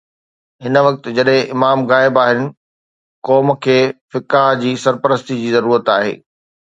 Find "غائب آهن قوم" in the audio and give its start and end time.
1.91-3.53